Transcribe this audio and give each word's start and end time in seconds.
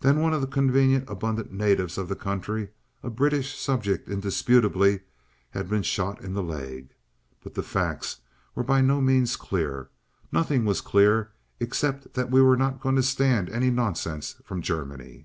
Then 0.00 0.20
one 0.20 0.34
of 0.34 0.42
the 0.42 0.46
convenient 0.46 1.08
abundant 1.08 1.50
natives 1.50 1.96
of 1.96 2.10
the 2.10 2.14
country, 2.14 2.68
a 3.02 3.08
British 3.08 3.56
subject 3.58 4.06
indisputably, 4.06 5.00
had 5.52 5.66
been 5.70 5.82
shot 5.82 6.20
in 6.20 6.34
the 6.34 6.42
leg. 6.42 6.90
But 7.42 7.54
the 7.54 7.62
facts 7.62 8.20
were 8.54 8.64
by 8.64 8.82
no 8.82 9.00
means 9.00 9.34
clear. 9.34 9.88
Nothing 10.30 10.66
was 10.66 10.82
clear 10.82 11.30
except 11.58 12.12
that 12.12 12.30
we 12.30 12.42
were 12.42 12.58
not 12.58 12.80
going 12.80 12.96
to 12.96 13.02
stand 13.02 13.48
any 13.48 13.70
nonsense 13.70 14.34
from 14.44 14.60
Germany. 14.60 15.24